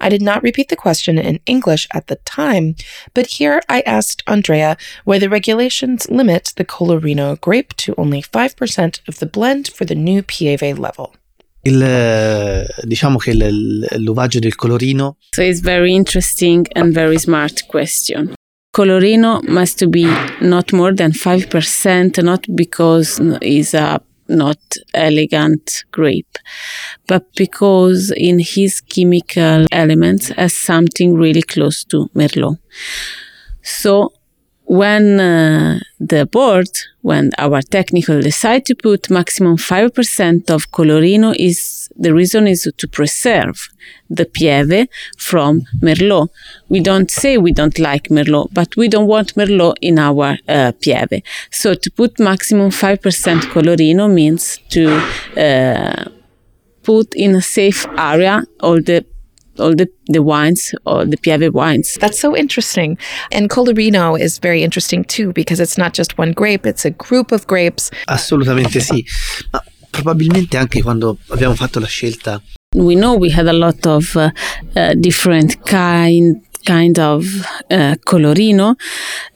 [0.00, 2.74] I did not repeat the question in English at the time,
[3.14, 9.08] but here I asked Andrea why the regulations limit the Colorino grape to only 5%
[9.08, 11.14] of the blend for the new Pieve level.
[11.66, 15.16] Il, diciamo che l'uvaggio del colorino.
[15.32, 18.34] So it's very interesting and very smart question.
[18.74, 20.04] Colorino must be
[20.40, 24.58] not more than 5%, not because it's a not
[24.94, 26.38] elegant grape,
[27.06, 32.58] but because in his chemical elements has something really close to Merlot.
[33.62, 34.12] So
[34.64, 36.68] when uh, the board,
[37.02, 42.88] when our technical decide to put maximum 5% of Colorino is the reason is to
[42.88, 43.68] preserve
[44.10, 46.28] the Pieve from Merlot.
[46.68, 50.72] We don't say we don't like Merlot, but we don't want Merlot in our uh,
[50.80, 51.22] Pieve.
[51.50, 54.88] So to put maximum 5% Colorino means to
[55.36, 56.10] uh,
[56.82, 59.04] put in a safe area all the
[59.58, 61.96] all the, the wines or the Pieve wines.
[62.00, 62.98] That's so interesting.
[63.30, 67.30] And Colorino is very interesting too because it's not just one grape, it's a group
[67.30, 67.90] of grapes.
[68.06, 69.04] Assolutamente sì,
[69.52, 69.62] ma
[69.94, 72.42] probabilmente anche quando abbiamo fatto la scelta.
[72.76, 74.30] We know we had a lot of uh,
[74.94, 77.24] different kind kind of
[77.70, 78.74] uh, colorino.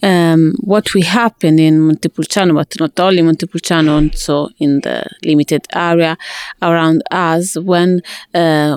[0.02, 6.16] Um, what we happened in Montepulciano, but not only Montepulciano, also in the limited area
[6.62, 8.00] around us, when
[8.34, 8.76] uh,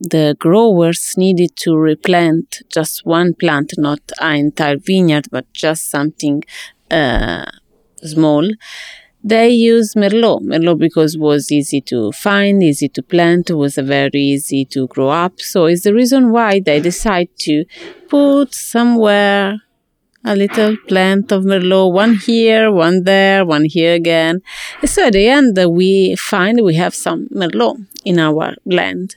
[0.00, 6.42] the growers needed to replant just one plant, not an entire vineyard, but just something
[6.90, 7.44] uh,
[8.02, 8.48] small.
[9.26, 10.42] They used Merlot.
[10.42, 15.40] Merlot because was easy to find, easy to plant, was very easy to grow up.
[15.40, 17.64] So it's the reason why they decide to
[18.08, 19.62] put somewhere
[20.26, 24.42] a little plant of Merlot, one here, one there, one here again.
[24.84, 29.16] So at the end, uh, we find we have some Merlot in our blend.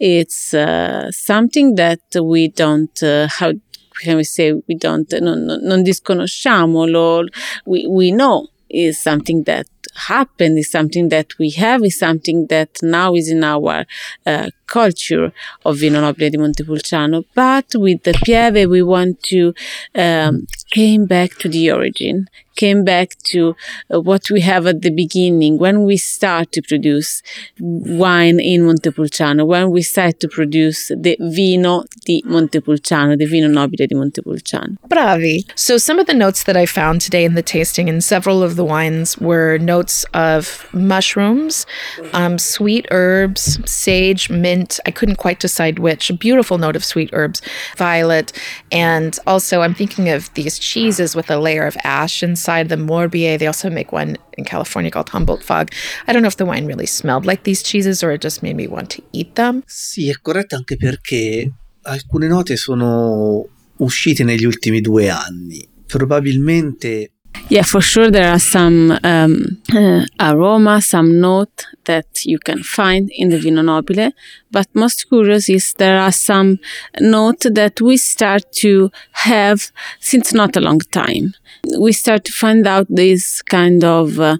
[0.00, 3.52] It's uh, something that we don't, uh, how
[4.00, 7.24] can we say, we don't, non, non disconosciamo, lo,
[7.64, 12.70] we, we know is something that happened, is something that we have, is something that
[12.82, 13.86] now is in our
[14.26, 15.32] uh, culture
[15.64, 17.24] of Vino Nobile di Montepulciano.
[17.34, 19.54] But with the Pieve, we want to
[19.94, 22.26] um, came back to the origin,
[22.56, 23.56] came back to
[23.92, 27.22] uh, what we have at the beginning when we start to produce
[27.58, 33.86] wine in Montepulciano, when we start to produce the vino di Montepulciano, the vino nobile
[33.86, 34.76] di Montepulciano.
[34.88, 35.44] Bravi.
[35.54, 38.56] So some of the notes that I found today in the tasting in several of
[38.56, 41.66] the wines were notes of mushrooms,
[42.12, 44.80] um, sweet herbs, sage, mint.
[44.86, 46.10] I couldn't quite decide which.
[46.10, 47.42] A beautiful note of sweet herbs,
[47.76, 48.32] violet,
[48.70, 53.38] and also I'm thinking of these cheeses with a layer of ash inside the Morbier.
[53.38, 55.70] They also make one in California called Humboldt Fog.
[56.06, 58.56] I don't know if the wine really smelled like these cheeses or it just made
[58.56, 59.62] me want to eat them.
[59.66, 61.50] Sì, è corretto anche perché
[61.82, 63.46] alcune note sono
[63.78, 65.66] uscite negli ultimi due anni.
[65.86, 67.13] Probabilmente
[67.50, 73.10] Yeah, for sure there are some um, uh, aroma, some note that you can find
[73.10, 74.12] in the Vino Nobile.
[74.50, 76.58] But most curious is there are some
[77.00, 79.70] note that we start to have
[80.00, 81.34] since not a long time.
[81.78, 84.38] We start to find out these kind of uh,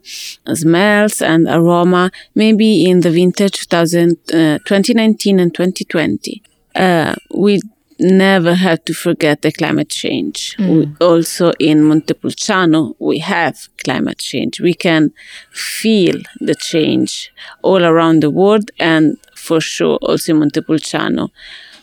[0.55, 6.43] smells and aroma maybe in the vintage 2000, uh, 2019 and 2020.
[6.75, 7.61] Uh, we
[8.05, 10.57] never have to forget the climate change.
[10.59, 14.61] We, also in Montepulciano, we have climate change.
[14.61, 15.13] We can
[15.51, 21.31] feel the change all around the world, and for sure, also in Montepulciano,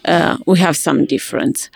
[0.05, 1.69] uh, we have some difference.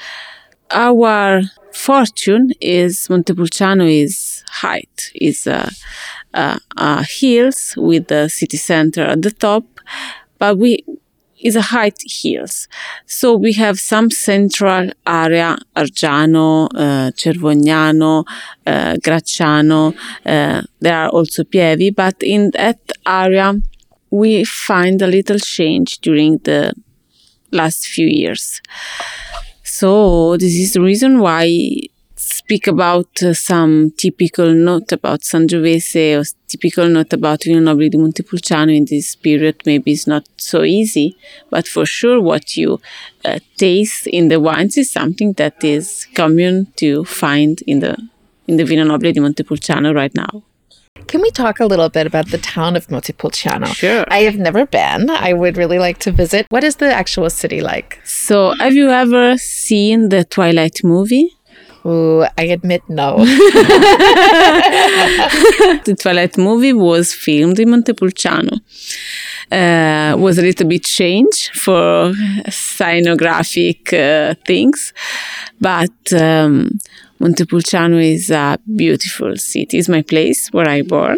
[0.71, 1.41] Our
[1.73, 5.69] fortune is Montepulciano is height, is uh,
[6.34, 9.63] uh, uh, hills with the city center at the top,
[10.39, 10.84] but we
[11.45, 12.67] is a height hills.
[13.05, 18.25] So we have some central area, Argiano, uh, Cervognano,
[18.65, 19.95] uh, Gracciano.
[20.25, 23.53] Uh, there are also Pievi, but in that area
[24.10, 26.73] we find a little change during the
[27.51, 28.62] last few years.
[29.63, 31.43] So this is the reason why
[32.45, 37.97] speak about uh, some typical note about Sangiovese or typical note about Vino Nobile di
[37.97, 41.17] Montepulciano in this period maybe it's not so easy,
[41.49, 42.79] but for sure what you
[43.25, 47.97] uh, taste in the wines is something that is common to find in the
[48.47, 50.43] in the Vino Nobile di Montepulciano right now.
[51.08, 53.65] Can we talk a little bit about the town of Montepulciano?
[53.73, 54.05] Sure.
[54.08, 55.10] I have never been.
[55.10, 56.45] I would really like to visit.
[56.49, 57.99] What is the actual city like?
[58.05, 61.35] So, have you ever seen the Twilight movie?
[61.86, 63.17] Ooh, I admit no.
[65.86, 68.58] the Twilight movie was filmed in Montepulciano.
[69.52, 72.12] Uh, was a little bit changed for
[72.48, 74.91] scenographic uh, things,
[75.62, 76.71] but um,
[77.25, 79.79] Montepulciano is a beautiful city.
[79.79, 81.17] It's my place where I born.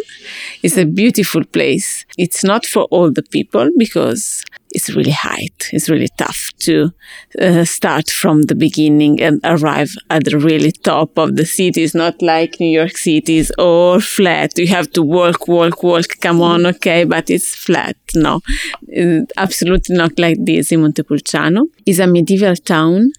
[0.64, 2.06] It's a beautiful place.
[2.18, 5.48] It's not for all the people because it's really high.
[5.74, 6.94] It's really tough to
[7.42, 11.84] uh, start from the beginning and arrive at the really top of the city.
[11.84, 14.58] It's not like New York City is all flat.
[14.58, 16.08] You have to walk, walk, walk.
[16.22, 17.98] Come on, okay, but it's flat.
[18.16, 18.40] No,
[18.88, 21.66] It's absolutely not like this in Montepulciano.
[21.86, 23.12] It's a medieval town.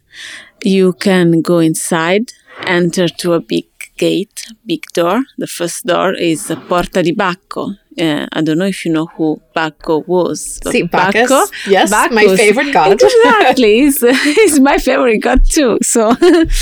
[0.64, 2.33] You can go inside,
[2.66, 3.66] enter to a big
[3.97, 5.23] gate, big door.
[5.37, 7.75] The first door is Porta di Bacco.
[8.01, 10.61] Uh, I don't know if you know who Bacco was.
[10.71, 11.51] See, Bacchus.
[11.66, 13.01] Yes, my favorite god.
[13.03, 13.81] Exactly.
[13.81, 15.79] He's, he's my favorite god too.
[15.83, 16.14] So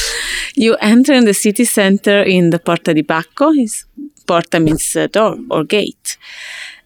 [0.54, 3.52] you enter in the city center in the Porta di Bacco.
[3.52, 3.85] His
[4.26, 6.16] Porta means uh, door or gate.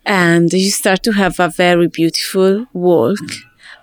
[0.04, 3.18] And you start to have a very beautiful walk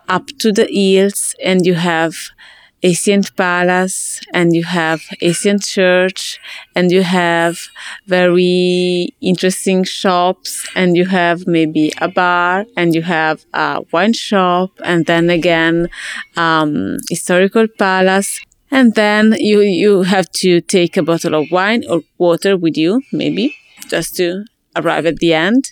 [0.10, 2.16] up to the hills and you have
[2.84, 6.40] ancient palace and you have ancient church
[6.76, 7.58] and you have
[8.06, 14.70] very interesting shops and you have maybe a bar and you have a wine shop
[14.84, 15.90] and then again
[16.36, 18.40] um, historical palace.
[18.70, 23.02] And then you you have to take a bottle of wine or water with you
[23.14, 23.56] maybe
[23.88, 24.44] just to
[24.76, 25.72] arrive at the end.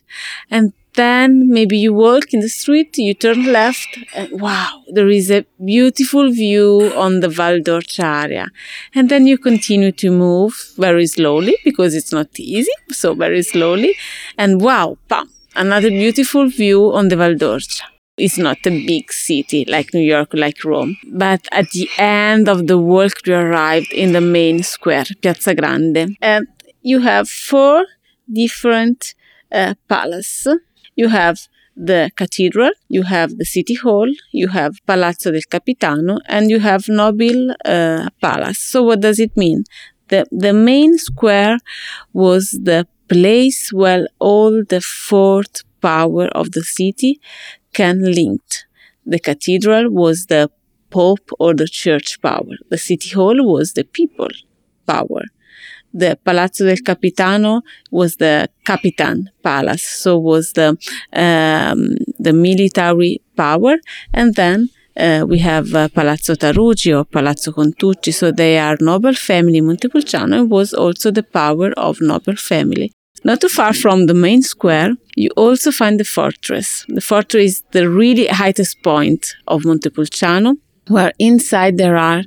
[0.50, 5.32] And then maybe you walk in the street, you turn left, and wow, there is
[5.32, 8.48] a beautiful view on the Val d'Orcia area.
[8.94, 13.96] And then you continue to move very slowly because it's not easy, so very slowly.
[14.38, 17.84] And wow, bam, another beautiful view on the Val d'Orcia.
[18.18, 20.96] It's not a big city like New York, like Rome.
[21.12, 26.16] But at the end of the walk, you arrived in the main square, Piazza Grande.
[26.22, 26.48] And
[26.82, 27.86] you have four
[28.32, 29.16] different
[29.52, 30.60] uh, palaces
[30.96, 36.50] you have the cathedral, you have the city hall, you have Palazzo del Capitano, and
[36.50, 38.60] you have Nobile uh, Palace.
[38.60, 39.66] So what does it mean?
[40.08, 41.58] The, the main square
[42.14, 47.20] was the place where all the fourth power of the city
[47.74, 48.66] can linked.
[49.06, 50.50] The cathedral was the
[50.90, 52.56] pope or the church power.
[52.70, 54.30] The city hall was the people
[54.88, 55.24] power.
[55.98, 60.78] The Palazzo del Capitano was the Capitan Palace, so was the
[61.14, 63.78] um, the military power,
[64.14, 69.14] and then uh, we have uh, Palazzo Tarugi or Palazzo Contucci, so they are noble
[69.14, 69.62] family.
[69.62, 72.92] Montepulciano was also the power of noble family.
[73.24, 76.86] Not too far from the main square, you also find the fortress.
[76.90, 80.58] The fortress is the really highest point of Montepulciano
[80.88, 82.24] where inside there are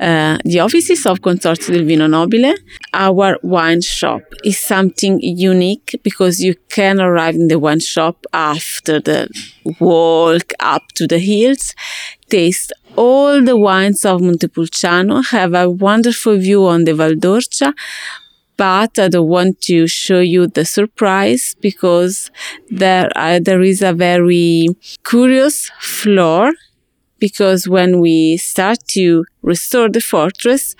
[0.00, 2.54] uh, the offices of Consorzio del Vino Nobile.
[2.92, 9.00] Our wine shop is something unique because you can arrive in the wine shop after
[9.00, 9.28] the
[9.80, 11.74] walk up to the hills,
[12.28, 17.74] taste all the wines of Montepulciano, have a wonderful view on the Val d'Orcia,
[18.56, 22.30] but I don't want to show you the surprise because
[22.70, 24.68] there uh, there is a very
[25.04, 26.52] curious floor
[27.18, 30.74] because when we start to restore the fortress,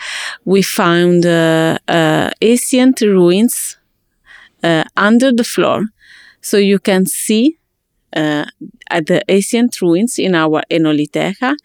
[0.45, 3.77] we found uh, uh, ancient ruins
[4.63, 5.87] uh, under the floor.
[6.41, 7.59] So you can see
[8.17, 8.47] uh,
[8.91, 11.57] at the ancient ruins in our Enoliteca,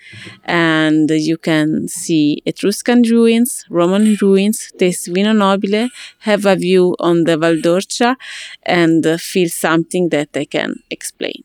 [0.46, 7.24] and you can see Etruscan ruins, Roman ruins, taste vino nobile, have a view on
[7.26, 8.18] the Val d'Orcia,
[8.64, 11.44] and feel something that I can explain.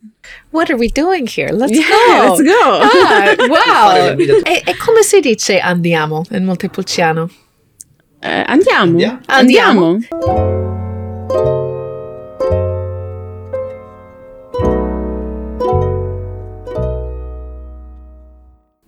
[0.51, 1.51] What are we doing here?
[1.53, 2.35] Let's Yeah, go.
[2.35, 2.81] let's go.
[2.83, 4.17] Ah, wow.
[4.19, 7.29] e, e come si dice andiamo in Montepulciano?
[8.21, 9.21] Eh, andiamo.
[9.27, 10.01] Andiamo.
[10.01, 10.66] Andiamo.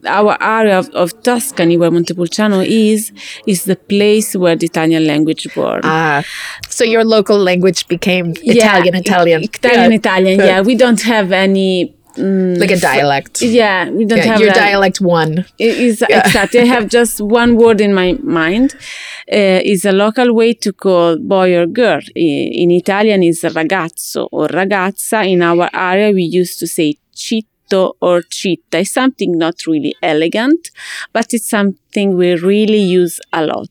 [0.09, 3.13] Our area of, of Tuscany, where Montepulciano is,
[3.47, 5.81] is the place where the Italian language born.
[5.85, 6.23] Ah,
[6.69, 9.43] so your local language became Yeah, Italian, Italian.
[9.45, 9.97] Italian, Yeah.
[10.03, 10.39] Italian.
[10.41, 11.95] Yeah, we don't have any.
[12.17, 13.35] mm, Like a dialect.
[13.43, 15.45] yeah, we don't Yeah, have your a- dialect one.
[15.59, 16.61] Is exactly.
[16.61, 18.09] I have just one word in my
[18.41, 18.69] mind.
[19.31, 22.01] Uh, is a local way to call boy or girl.
[22.17, 25.19] In Italian, is ragazzo or ragazza.
[25.33, 26.89] In our area, we used to say
[27.73, 28.79] or citta.
[28.81, 30.71] It's something not really elegant,
[31.13, 33.69] but it's something we really use a lot.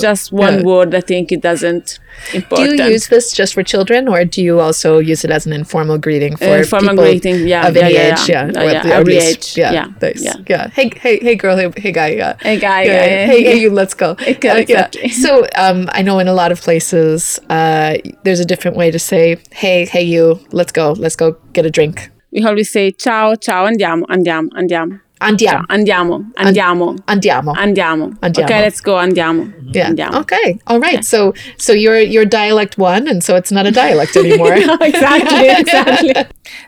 [0.00, 0.94] Just one word.
[0.94, 1.98] I think it doesn't
[2.32, 5.52] Do you use this just for children, or do you also use it as an
[5.52, 8.28] informal greeting for Uh, formal people greeting, yeah, of yeah, any yeah, age?
[8.28, 8.50] yeah.
[8.52, 10.22] Yeah, Uh, yeah, every age, Yeah, yeah, nice.
[10.24, 10.34] yeah.
[10.48, 10.68] yeah.
[10.70, 11.56] Hey, hey, hey, girl.
[11.56, 12.08] Hey, hey guy.
[12.08, 12.34] Yeah.
[12.40, 13.60] Hey, guy, Yeah, guy, Hey, hey.
[13.60, 13.70] you.
[13.70, 14.16] Let's go.
[14.44, 14.88] Uh, yeah.
[15.10, 18.98] So, um, I know in a lot of places, uh, there's a different way to
[18.98, 20.40] say, "Hey, hey, you.
[20.50, 20.92] Let's go.
[20.92, 24.98] Let's go get a drink." We always say ciao, ciao, andiamo, andiamo, andiamo.
[25.18, 25.58] Andiamo.
[25.58, 26.96] Ciao, andiamo, andiamo.
[27.06, 27.52] Andiamo.
[27.54, 28.12] Andiamo.
[28.18, 28.50] Andiamo.
[28.50, 28.96] Okay, let's go.
[28.96, 29.52] Andiamo.
[29.74, 29.90] Yeah.
[29.90, 30.20] Andiamo.
[30.22, 30.58] Okay.
[30.66, 31.04] All right.
[31.04, 34.54] So, so you're you're dialect one, and so it's not a dialect anymore.
[34.80, 35.48] exactly.
[35.64, 36.12] Exactly.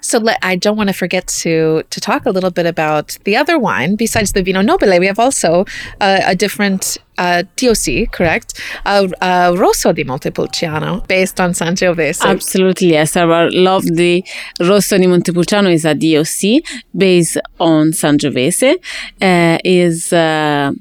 [0.01, 3.37] So let, I don't want to forget to to talk a little bit about the
[3.37, 4.99] other wine besides the Vino Nobile.
[4.99, 5.65] We have also
[6.01, 8.61] uh, a different uh, DOC, correct?
[8.85, 12.23] Uh, uh, Rosso di Montepulciano, based on Sangiovese.
[12.23, 13.17] Absolutely yes.
[13.17, 14.25] Our lovely
[14.61, 16.63] Rosso di Montepulciano is a DOC
[16.95, 18.77] based on Sangiovese.
[19.21, 20.73] Uh, is uh,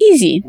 [0.00, 0.42] easy.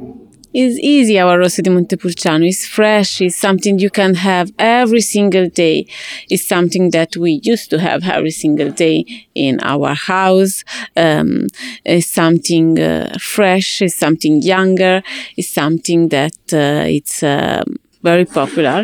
[0.64, 1.20] Is easy.
[1.20, 3.20] Our di Montepulciano is fresh.
[3.20, 5.86] It's something you can have every single day.
[6.30, 9.04] It's something that we used to have every single day
[9.36, 10.64] in our house.
[10.96, 11.48] Um,
[11.84, 13.82] it's something uh, fresh.
[13.82, 15.04] It's something younger.
[15.36, 17.22] It's something that uh, it's.
[17.24, 17.76] um
[18.06, 18.80] very popular.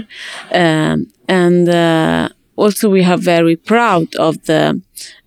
[0.51, 0.97] Um,
[1.27, 2.29] and uh,
[2.61, 4.79] also, we are very proud of the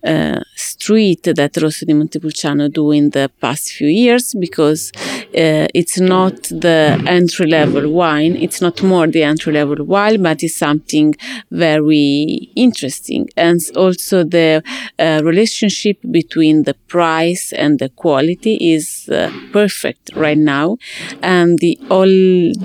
[0.05, 5.99] uh, street that Rosso di Montepulciano do in the past few years because uh, it's
[5.99, 11.13] not the entry level wine, it's not more the entry level wine, but it's something
[11.51, 13.27] very interesting.
[13.35, 14.63] And also, the
[14.97, 20.77] uh, relationship between the price and the quality is uh, perfect right now.
[21.21, 22.07] And the all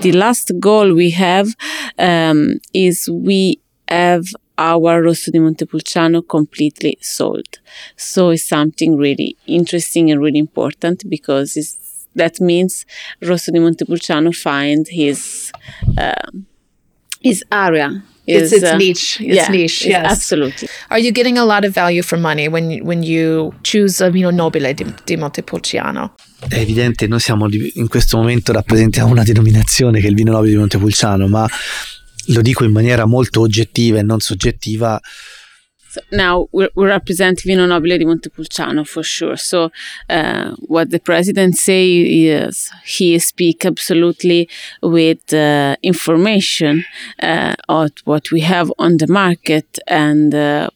[0.05, 1.49] the last goal we have
[1.99, 4.27] um, is we have
[4.61, 7.61] our Rosso di Montepulciano completely sold.
[7.97, 11.79] So it's something really interesting and really important because it's,
[12.15, 12.85] that means
[13.21, 15.51] Rosso di Montepulciano find his
[15.97, 16.45] um,
[17.23, 17.89] his area.
[18.27, 19.19] It's- His, it's niche.
[19.23, 20.05] It's niche, it's yes.
[20.13, 20.69] absolutely.
[20.91, 24.09] Are you getting a lot of value for money when you, when you choose a
[24.11, 26.15] Vino Nobile di, di Montepulciano?
[26.49, 30.31] È evidente, noi siamo di- in questo momento rappresentiamo una denominazione che è il vino
[30.33, 31.49] nobile di Montepulciano, ma
[32.33, 35.01] lo dico in maniera molto oggettiva e non soggettiva.
[35.91, 39.37] So now we we represent Vino Nobile di Montepulciano for sure.
[39.37, 39.71] So
[40.09, 44.49] uh, what the president say is he speak absolutely
[44.83, 46.85] with uh, information
[47.21, 50.71] uh, of what we have on the market and uh,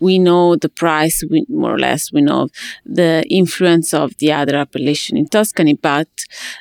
[0.00, 2.48] we know the price, we, more or less, we know
[2.84, 6.08] the influence of the other appellation in Tuscany, but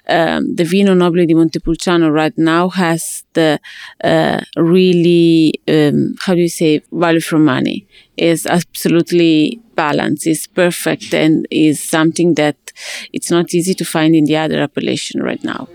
[0.08, 3.60] um, the Vino Nobile di Montepulciano right now has the
[4.04, 7.88] uh, really, um, how do you say, value for money.
[8.18, 12.58] Is absolutely balanced, is perfect, and is something that
[13.14, 15.68] it's not easy to find in the other appellation right now.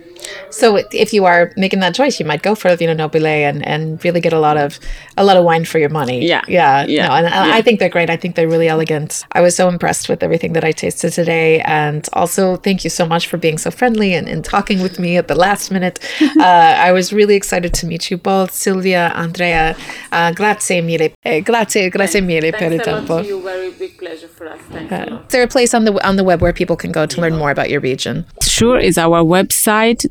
[0.50, 3.66] So if you are making that choice, you might go for a Vino Nobile and,
[3.66, 4.78] and really get a lot of
[5.16, 6.26] a lot of wine for your money.
[6.26, 7.08] Yeah, yeah, yeah.
[7.08, 7.56] No, and yeah.
[7.56, 8.10] I think they're great.
[8.10, 9.24] I think they're really elegant.
[9.32, 13.06] I was so impressed with everything that I tasted today, and also thank you so
[13.06, 15.98] much for being so friendly and, and talking with me at the last minute.
[16.38, 19.76] uh, I was really excited to meet you both, Silvia, Andrea.
[20.12, 23.22] Uh, grazie mille, eh, grazie, grazie mille per il tempo.
[23.22, 24.60] Very big pleasure for us.
[24.70, 27.06] Thanks Uh, is there a place on the on the web where people can go
[27.06, 28.26] to learn more about your region?
[28.42, 30.04] Sure is our website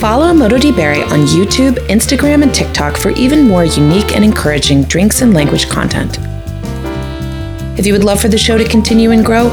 [0.01, 4.83] Follow Modo di Bere on YouTube, Instagram, and TikTok for even more unique and encouraging
[4.85, 6.19] drinks and language content.
[7.79, 9.49] If you would love for the show to continue and grow,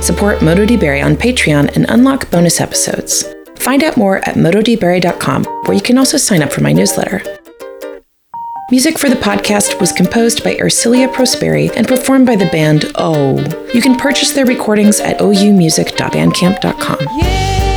[0.00, 3.24] support Modo di Bere on Patreon and unlock bonus episodes.
[3.56, 7.20] Find out more at mododibere.com, where you can also sign up for my newsletter.
[8.70, 13.36] Music for the podcast was composed by Ersilia Prosperi and performed by the band Ou.
[13.74, 16.98] You can purchase their recordings at oumusic.bandcamp.com.
[17.18, 17.69] Yeah.